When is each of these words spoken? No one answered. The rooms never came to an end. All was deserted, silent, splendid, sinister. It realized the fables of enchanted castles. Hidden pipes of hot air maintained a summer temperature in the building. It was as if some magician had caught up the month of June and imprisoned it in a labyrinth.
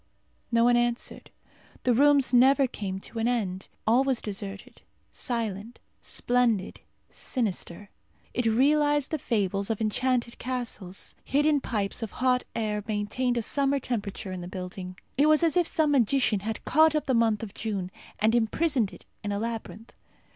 No 0.51 0.63
one 0.63 0.77
answered. 0.77 1.29
The 1.83 1.93
rooms 1.93 2.33
never 2.33 2.65
came 2.65 2.97
to 3.01 3.19
an 3.19 3.27
end. 3.27 3.67
All 3.85 4.03
was 4.03 4.19
deserted, 4.19 4.81
silent, 5.11 5.77
splendid, 6.01 6.79
sinister. 7.11 7.91
It 8.33 8.47
realized 8.47 9.11
the 9.11 9.19
fables 9.19 9.69
of 9.69 9.79
enchanted 9.79 10.39
castles. 10.39 11.13
Hidden 11.23 11.61
pipes 11.61 12.01
of 12.01 12.13
hot 12.13 12.45
air 12.55 12.83
maintained 12.87 13.37
a 13.37 13.43
summer 13.43 13.77
temperature 13.79 14.31
in 14.31 14.41
the 14.41 14.47
building. 14.47 14.97
It 15.19 15.27
was 15.27 15.43
as 15.43 15.55
if 15.55 15.67
some 15.67 15.91
magician 15.91 16.39
had 16.39 16.65
caught 16.65 16.95
up 16.95 17.05
the 17.05 17.13
month 17.13 17.43
of 17.43 17.53
June 17.53 17.91
and 18.17 18.33
imprisoned 18.33 18.91
it 18.91 19.05
in 19.23 19.31
a 19.31 19.37
labyrinth. 19.37 19.93